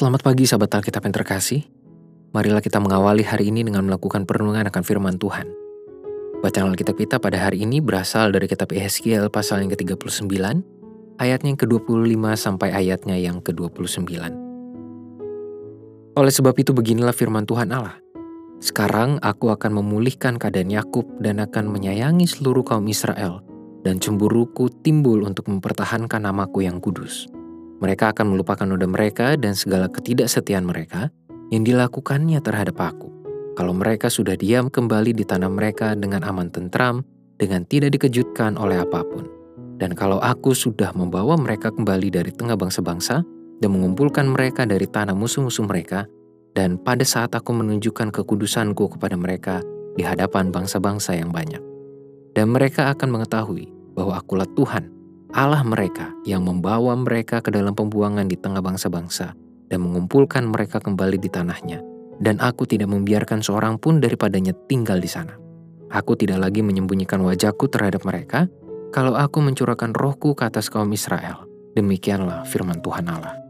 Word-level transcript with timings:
Selamat 0.00 0.24
pagi 0.24 0.48
sahabat 0.48 0.72
Alkitab 0.80 1.04
yang 1.04 1.12
terkasih. 1.12 1.60
Marilah 2.32 2.64
kita 2.64 2.80
mengawali 2.80 3.20
hari 3.20 3.52
ini 3.52 3.60
dengan 3.60 3.84
melakukan 3.84 4.24
perenungan 4.24 4.64
akan 4.64 4.80
firman 4.80 5.20
Tuhan. 5.20 5.44
Bacaan 6.40 6.72
Alkitab 6.72 6.96
kita 6.96 7.20
pada 7.20 7.36
hari 7.36 7.68
ini 7.68 7.84
berasal 7.84 8.32
dari 8.32 8.48
kitab 8.48 8.72
Ezekiel 8.72 9.28
pasal 9.28 9.60
yang 9.60 9.68
ke-39, 9.76 10.40
ayatnya 11.20 11.52
yang 11.52 11.60
ke-25 11.60 12.16
sampai 12.32 12.72
ayatnya 12.72 13.20
yang 13.20 13.44
ke-29. 13.44 14.08
Oleh 16.16 16.32
sebab 16.32 16.56
itu 16.56 16.72
beginilah 16.72 17.12
firman 17.12 17.44
Tuhan 17.44 17.68
Allah. 17.68 18.00
Sekarang 18.56 19.20
aku 19.20 19.52
akan 19.52 19.84
memulihkan 19.84 20.40
keadaan 20.40 20.72
Yakub 20.72 21.04
dan 21.20 21.44
akan 21.44 21.68
menyayangi 21.68 22.24
seluruh 22.24 22.64
kaum 22.64 22.88
Israel, 22.88 23.44
dan 23.84 24.00
cemburuku 24.00 24.72
timbul 24.80 25.28
untuk 25.28 25.52
mempertahankan 25.52 26.24
namaku 26.24 26.64
yang 26.64 26.80
kudus. 26.80 27.28
Mereka 27.80 28.12
akan 28.12 28.36
melupakan 28.36 28.68
noda 28.68 28.84
mereka 28.84 29.40
dan 29.40 29.56
segala 29.56 29.88
ketidaksetiaan 29.88 30.68
mereka 30.68 31.08
yang 31.48 31.64
dilakukannya 31.64 32.38
terhadap 32.44 32.76
aku. 32.76 33.08
Kalau 33.56 33.72
mereka 33.72 34.12
sudah 34.12 34.36
diam 34.36 34.68
kembali 34.68 35.16
di 35.16 35.24
tanah 35.24 35.50
mereka 35.50 35.96
dengan 35.96 36.22
aman 36.24 36.52
tentram, 36.52 37.02
dengan 37.40 37.64
tidak 37.64 37.96
dikejutkan 37.96 38.60
oleh 38.60 38.78
apa 38.78 39.00
pun. 39.04 39.26
Dan 39.80 39.96
kalau 39.96 40.20
aku 40.20 40.52
sudah 40.52 40.92
membawa 40.92 41.40
mereka 41.40 41.72
kembali 41.72 42.12
dari 42.12 42.30
tengah 42.36 42.54
bangsa-bangsa 42.54 43.24
dan 43.60 43.68
mengumpulkan 43.72 44.28
mereka 44.28 44.68
dari 44.68 44.84
tanah 44.84 45.16
musuh-musuh 45.16 45.64
mereka, 45.64 46.04
dan 46.52 46.76
pada 46.76 47.00
saat 47.00 47.32
aku 47.32 47.56
menunjukkan 47.56 48.12
kekudusanku 48.12 48.92
kepada 48.96 49.16
mereka 49.16 49.64
di 49.96 50.04
hadapan 50.04 50.52
bangsa-bangsa 50.52 51.16
yang 51.16 51.32
banyak. 51.32 51.60
Dan 52.36 52.52
mereka 52.52 52.92
akan 52.92 53.08
mengetahui 53.08 53.72
bahwa 53.96 54.20
akulah 54.20 54.46
Tuhan, 54.52 54.92
Allah 55.30 55.62
mereka 55.62 56.10
yang 56.26 56.42
membawa 56.42 56.98
mereka 56.98 57.38
ke 57.38 57.54
dalam 57.54 57.70
pembuangan 57.70 58.26
di 58.26 58.34
tengah 58.34 58.58
bangsa-bangsa 58.58 59.38
dan 59.70 59.78
mengumpulkan 59.78 60.50
mereka 60.50 60.82
kembali 60.82 61.22
di 61.22 61.30
tanahnya. 61.30 61.78
Dan 62.20 62.36
aku 62.42 62.68
tidak 62.68 62.92
membiarkan 62.92 63.40
seorang 63.40 63.80
pun 63.80 64.02
daripadanya 64.02 64.52
tinggal 64.68 65.00
di 65.00 65.08
sana. 65.08 65.32
Aku 65.88 66.18
tidak 66.18 66.42
lagi 66.42 66.60
menyembunyikan 66.60 67.22
wajahku 67.24 67.70
terhadap 67.72 68.04
mereka, 68.04 68.50
kalau 68.92 69.16
aku 69.16 69.40
mencurahkan 69.40 69.96
rohku 69.96 70.36
ke 70.36 70.44
atas 70.44 70.68
kaum 70.68 70.90
Israel. 70.92 71.48
Demikianlah 71.78 72.44
firman 72.44 72.82
Tuhan 72.82 73.06
Allah. 73.08 73.40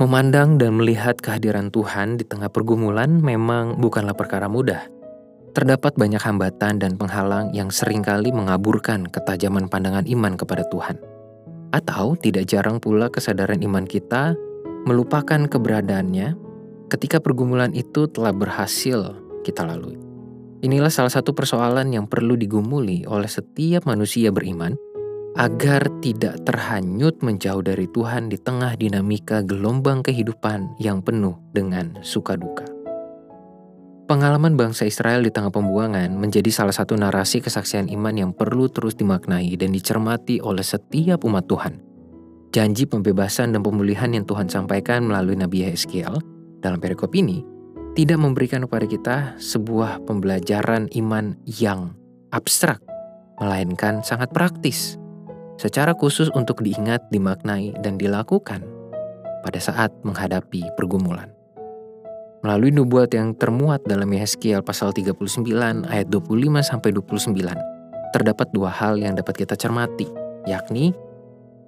Memandang 0.00 0.58
dan 0.58 0.76
melihat 0.76 1.16
kehadiran 1.20 1.70
Tuhan 1.70 2.18
di 2.18 2.24
tengah 2.26 2.50
pergumulan 2.50 3.20
memang 3.22 3.78
bukanlah 3.78 4.16
perkara 4.16 4.50
mudah. 4.50 4.97
Terdapat 5.58 5.98
banyak 5.98 6.22
hambatan 6.22 6.78
dan 6.78 6.94
penghalang 6.94 7.50
yang 7.50 7.74
sering 7.74 7.98
kali 7.98 8.30
mengaburkan 8.30 9.10
ketajaman 9.10 9.66
pandangan 9.66 10.06
iman 10.06 10.38
kepada 10.38 10.62
Tuhan. 10.70 11.02
Atau 11.74 12.14
tidak 12.14 12.46
jarang 12.46 12.78
pula 12.78 13.10
kesadaran 13.10 13.58
iman 13.66 13.82
kita 13.82 14.38
melupakan 14.86 15.50
keberadaannya 15.50 16.38
ketika 16.94 17.18
pergumulan 17.18 17.74
itu 17.74 18.06
telah 18.06 18.30
berhasil 18.30 19.18
kita 19.42 19.66
lalui. 19.66 19.98
Inilah 20.62 20.94
salah 20.94 21.10
satu 21.10 21.34
persoalan 21.34 21.90
yang 21.90 22.06
perlu 22.06 22.38
digumuli 22.38 23.02
oleh 23.10 23.26
setiap 23.26 23.82
manusia 23.82 24.30
beriman 24.30 24.78
agar 25.34 25.90
tidak 25.98 26.38
terhanyut 26.46 27.18
menjauh 27.18 27.66
dari 27.66 27.90
Tuhan 27.90 28.30
di 28.30 28.38
tengah 28.38 28.78
dinamika 28.78 29.42
gelombang 29.42 30.06
kehidupan 30.06 30.78
yang 30.78 31.02
penuh 31.02 31.34
dengan 31.50 31.98
suka 32.06 32.38
duka. 32.38 32.77
Pengalaman 34.08 34.56
bangsa 34.56 34.88
Israel 34.88 35.20
di 35.20 35.28
tengah 35.28 35.52
pembuangan 35.52 36.08
menjadi 36.16 36.48
salah 36.48 36.72
satu 36.72 36.96
narasi 36.96 37.44
kesaksian 37.44 37.92
iman 37.92 38.16
yang 38.16 38.32
perlu 38.32 38.72
terus 38.72 38.96
dimaknai 38.96 39.52
dan 39.60 39.76
dicermati 39.76 40.40
oleh 40.40 40.64
setiap 40.64 41.28
umat 41.28 41.44
Tuhan. 41.44 41.76
Janji 42.48 42.88
pembebasan 42.88 43.52
dan 43.52 43.60
pemulihan 43.60 44.08
yang 44.08 44.24
Tuhan 44.24 44.48
sampaikan 44.48 45.04
melalui 45.04 45.36
Nabi 45.36 45.68
Yeskiel 45.68 46.24
dalam 46.64 46.80
perikop 46.80 47.12
ini 47.12 47.44
tidak 47.92 48.16
memberikan 48.16 48.64
kepada 48.64 48.86
kita 48.88 49.16
sebuah 49.36 50.00
pembelajaran 50.08 50.88
iman 50.96 51.36
yang 51.44 51.92
abstrak, 52.32 52.80
melainkan 53.36 54.00
sangat 54.00 54.32
praktis, 54.32 54.96
secara 55.60 55.92
khusus 55.92 56.32
untuk 56.32 56.64
diingat, 56.64 57.04
dimaknai, 57.12 57.76
dan 57.84 58.00
dilakukan 58.00 58.64
pada 59.44 59.60
saat 59.60 59.92
menghadapi 60.00 60.64
pergumulan. 60.80 61.37
Melalui 62.48 62.72
nubuat 62.72 63.12
yang 63.12 63.36
termuat 63.36 63.84
dalam 63.84 64.08
Yeskiel 64.08 64.64
pasal 64.64 64.96
39 64.96 65.20
ayat 65.84 66.08
25 66.08 66.64
sampai 66.64 66.96
29, 66.96 67.44
terdapat 68.16 68.48
dua 68.56 68.72
hal 68.72 68.96
yang 68.96 69.12
dapat 69.12 69.44
kita 69.44 69.52
cermati, 69.52 70.08
yakni 70.48 70.96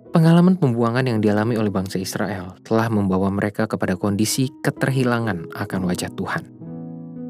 pengalaman 0.09 0.57
pembuangan 0.57 1.05
yang 1.05 1.21
dialami 1.21 1.61
oleh 1.61 1.69
bangsa 1.69 2.01
Israel 2.01 2.57
telah 2.65 2.89
membawa 2.89 3.29
mereka 3.29 3.69
kepada 3.69 3.93
kondisi 3.93 4.49
keterhilangan 4.65 5.53
akan 5.53 5.81
wajah 5.85 6.09
Tuhan. 6.17 6.49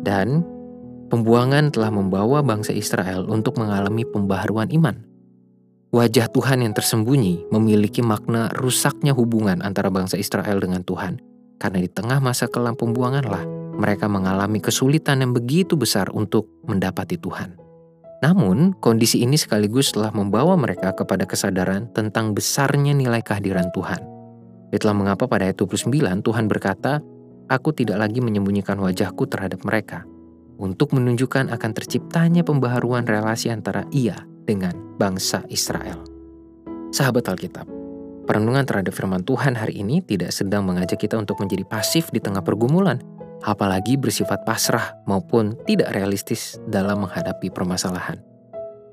Dan 0.07 0.47
pembuangan 1.11 1.75
telah 1.75 1.91
membawa 1.91 2.47
bangsa 2.47 2.71
Israel 2.71 3.27
untuk 3.27 3.59
mengalami 3.59 4.07
pembaharuan 4.07 4.71
iman. 4.79 4.95
Wajah 5.91 6.31
Tuhan 6.31 6.63
yang 6.63 6.71
tersembunyi 6.71 7.51
memiliki 7.51 7.99
makna 7.99 8.47
rusaknya 8.55 9.11
hubungan 9.11 9.59
antara 9.59 9.91
bangsa 9.91 10.15
Israel 10.15 10.63
dengan 10.63 10.87
Tuhan 10.87 11.30
karena 11.61 11.85
di 11.85 11.91
tengah 11.93 12.19
masa 12.25 12.49
kelam 12.49 12.73
pembuanganlah 12.73 13.45
mereka 13.77 14.09
mengalami 14.09 14.59
kesulitan 14.65 15.21
yang 15.21 15.37
begitu 15.37 15.77
besar 15.77 16.09
untuk 16.17 16.49
mendapati 16.65 17.21
Tuhan. 17.21 17.61
Namun, 18.21 18.77
kondisi 18.77 19.25
ini 19.25 19.41
sekaligus 19.41 19.97
telah 19.97 20.13
membawa 20.13 20.53
mereka 20.57 20.93
kepada 20.93 21.25
kesadaran 21.25 21.89
tentang 21.97 22.37
besarnya 22.37 22.93
nilai 22.93 23.25
kehadiran 23.25 23.73
Tuhan. 23.73 24.01
Itulah 24.77 24.93
mengapa 24.93 25.25
pada 25.25 25.49
ayat 25.49 25.57
29 25.57 25.89
Tuhan 26.21 26.45
berkata, 26.45 27.01
Aku 27.49 27.73
tidak 27.75 27.99
lagi 27.99 28.21
menyembunyikan 28.21 28.77
wajahku 28.79 29.25
terhadap 29.27 29.65
mereka, 29.65 30.05
untuk 30.61 30.93
menunjukkan 30.93 31.49
akan 31.51 31.71
terciptanya 31.73 32.45
pembaharuan 32.45 33.09
relasi 33.09 33.49
antara 33.49 33.89
ia 33.91 34.21
dengan 34.45 34.77
bangsa 35.01 35.43
Israel. 35.49 36.05
Sahabat 36.93 37.27
Alkitab, 37.27 37.67
Perenungan 38.31 38.63
terhadap 38.63 38.95
firman 38.95 39.27
Tuhan 39.27 39.59
hari 39.59 39.83
ini 39.83 40.07
tidak 40.07 40.31
sedang 40.31 40.63
mengajak 40.63 41.03
kita 41.03 41.19
untuk 41.19 41.43
menjadi 41.43 41.67
pasif 41.67 42.15
di 42.15 42.23
tengah 42.23 42.47
pergumulan, 42.47 43.03
apalagi 43.43 43.99
bersifat 43.99 44.47
pasrah 44.47 45.03
maupun 45.03 45.59
tidak 45.67 45.91
realistis 45.91 46.63
dalam 46.71 47.03
menghadapi 47.03 47.51
permasalahan. 47.51 48.23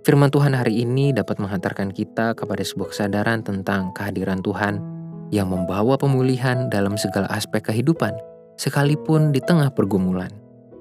Firman 0.02 0.34
Tuhan 0.34 0.58
hari 0.58 0.82
ini 0.82 1.14
dapat 1.14 1.38
menghantarkan 1.38 1.94
kita 1.94 2.34
kepada 2.34 2.66
sebuah 2.66 2.90
kesadaran 2.90 3.46
tentang 3.46 3.94
kehadiran 3.94 4.42
Tuhan 4.42 4.82
yang 5.30 5.54
membawa 5.54 6.02
pemulihan 6.02 6.66
dalam 6.74 6.98
segala 6.98 7.30
aspek 7.30 7.62
kehidupan, 7.62 8.18
sekalipun 8.58 9.30
di 9.30 9.38
tengah 9.38 9.70
pergumulan. 9.70 10.34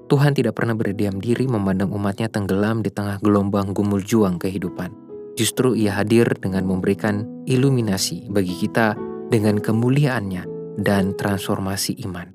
Tuhan 0.09 0.33
tidak 0.33 0.57
pernah 0.57 0.73
berdiam 0.73 1.21
diri 1.21 1.45
memandang 1.45 1.93
umatnya 1.93 2.25
tenggelam 2.25 2.81
di 2.81 2.89
tengah 2.89 3.21
gelombang 3.21 3.77
gumul 3.77 4.01
juang 4.01 4.41
kehidupan. 4.41 5.06
Justru 5.37 5.77
ia 5.77 5.93
hadir 5.93 6.25
dengan 6.41 6.65
memberikan 6.65 7.45
iluminasi 7.45 8.25
bagi 8.33 8.57
kita 8.57 8.97
dengan 9.29 9.61
kemuliaannya 9.61 10.43
dan 10.81 11.13
transformasi 11.13 12.01
iman. 12.09 12.33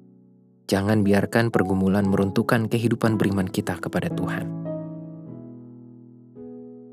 Jangan 0.71 1.03
biarkan 1.03 1.51
pergumulan 1.51 2.07
meruntuhkan 2.07 2.71
kehidupan 2.71 3.19
beriman 3.19 3.51
kita 3.51 3.75
kepada 3.83 4.07
Tuhan. 4.07 4.47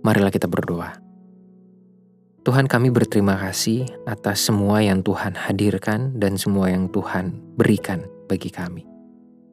Marilah 0.01 0.33
kita 0.33 0.49
berdoa. 0.49 0.97
Tuhan 2.41 2.65
kami 2.65 2.89
berterima 2.89 3.37
kasih 3.37 3.85
atas 4.09 4.49
semua 4.49 4.81
yang 4.81 5.05
Tuhan 5.05 5.37
hadirkan 5.37 6.17
dan 6.17 6.39
semua 6.39 6.73
yang 6.73 6.89
Tuhan 6.89 7.37
berikan 7.53 8.09
bagi 8.25 8.49
kami. 8.49 8.87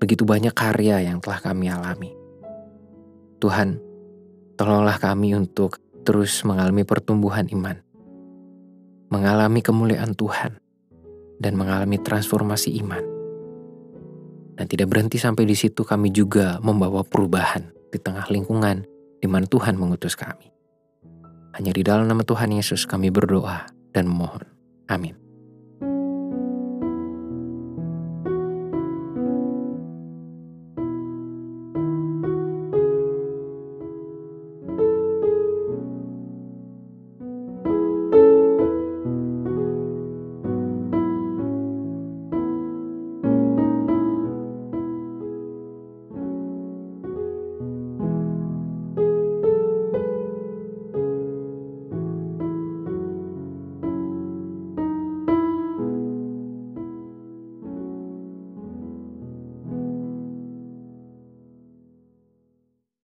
Begitu 0.01 0.25
banyak 0.25 0.57
karya 0.57 1.05
yang 1.05 1.21
telah 1.21 1.45
kami 1.45 1.69
alami. 1.69 2.17
Tuhan, 3.43 3.77
tolonglah 4.57 4.97
kami 4.97 5.37
untuk 5.37 5.77
terus 6.07 6.47
mengalami 6.47 6.87
pertumbuhan 6.87 7.51
iman, 7.51 7.83
mengalami 9.11 9.59
kemuliaan 9.59 10.15
Tuhan, 10.15 10.63
dan 11.43 11.53
mengalami 11.59 11.99
transformasi 11.99 12.79
iman. 12.87 13.03
Dan 14.57 14.65
tidak 14.71 14.89
berhenti 14.95 15.19
sampai 15.19 15.45
di 15.45 15.59
situ 15.59 15.83
kami 15.83 16.15
juga 16.15 16.63
membawa 16.63 17.03
perubahan 17.03 17.69
di 17.91 17.99
tengah 17.99 18.25
lingkungan 18.31 18.87
di 19.21 19.27
mana 19.27 19.45
Tuhan 19.45 19.75
mengutus 19.77 20.15
kami. 20.15 20.49
Hanya 21.59 21.75
di 21.75 21.83
dalam 21.83 22.07
nama 22.07 22.23
Tuhan 22.23 22.55
Yesus 22.55 22.87
kami 22.87 23.11
berdoa 23.11 23.69
dan 23.91 24.09
memohon. 24.09 24.47
Amin. 24.89 25.26